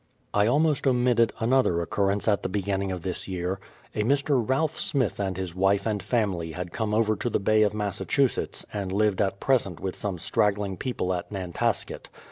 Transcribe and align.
I 0.33 0.47
almost 0.47 0.87
omitted 0.87 1.31
another 1.39 1.79
occurrence 1.79 2.27
at 2.27 2.41
the 2.41 2.49
beginning 2.49 2.91
of 2.91 3.03
this 3.03 3.27
year. 3.27 3.59
A 3.93 4.01
Mr. 4.01 4.43
Ralph 4.49 4.79
Smith 4.79 5.19
and 5.19 5.37
his 5.37 5.53
wife 5.53 5.85
and 5.85 6.01
family 6.01 6.53
had 6.53 6.71
come 6.73 6.95
over 6.95 7.15
to 7.15 7.29
the 7.29 7.39
Bay 7.39 7.61
of 7.61 7.75
Massachusetts, 7.75 8.65
and 8.73 8.91
lived 8.91 9.21
at 9.21 9.39
present 9.39 9.79
with 9.79 9.95
some 9.95 10.17
straggling 10.17 10.75
people 10.75 11.13
at 11.13 11.31
Nantasket. 11.31 12.09